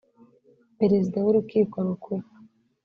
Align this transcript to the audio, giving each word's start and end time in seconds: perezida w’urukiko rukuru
perezida 0.79 1.17
w’urukiko 1.25 1.75
rukuru 1.87 2.25